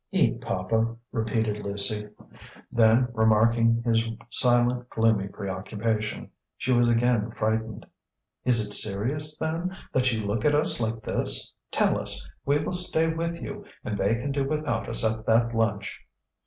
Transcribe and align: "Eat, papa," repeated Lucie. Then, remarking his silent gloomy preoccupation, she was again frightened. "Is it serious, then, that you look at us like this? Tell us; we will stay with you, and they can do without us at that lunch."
"Eat, 0.09 0.41
papa," 0.41 0.95
repeated 1.11 1.63
Lucie. 1.63 2.09
Then, 2.71 3.09
remarking 3.13 3.83
his 3.85 4.01
silent 4.29 4.89
gloomy 4.89 5.27
preoccupation, 5.27 6.31
she 6.57 6.71
was 6.71 6.89
again 6.89 7.29
frightened. 7.37 7.85
"Is 8.43 8.59
it 8.67 8.73
serious, 8.73 9.37
then, 9.37 9.77
that 9.93 10.11
you 10.11 10.25
look 10.25 10.43
at 10.43 10.55
us 10.55 10.81
like 10.81 11.03
this? 11.03 11.53
Tell 11.69 11.99
us; 11.99 12.27
we 12.47 12.57
will 12.57 12.71
stay 12.71 13.13
with 13.13 13.39
you, 13.43 13.63
and 13.83 13.95
they 13.95 14.15
can 14.15 14.31
do 14.31 14.43
without 14.43 14.89
us 14.89 15.05
at 15.05 15.23
that 15.27 15.53
lunch." 15.53 16.03